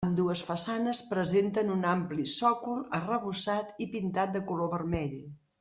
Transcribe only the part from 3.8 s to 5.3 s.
i pintat de color vermell.